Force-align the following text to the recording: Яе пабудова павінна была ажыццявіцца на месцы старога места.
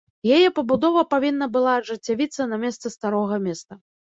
Яе 0.35 0.47
пабудова 0.59 1.03
павінна 1.11 1.49
была 1.57 1.75
ажыццявіцца 1.83 2.51
на 2.55 2.61
месцы 2.67 2.87
старога 2.99 3.43
места. 3.49 3.83